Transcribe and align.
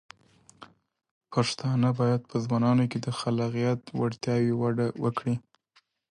پښتانه 1.33 1.89
بايد 1.99 2.21
په 2.29 2.35
ځوانانو 2.43 2.83
کې 2.91 2.99
د 3.01 3.07
خلاقیت 3.19 3.81
وړتیاوې 3.99 4.53
وده 4.61 4.87
ورکړي. 5.03 5.35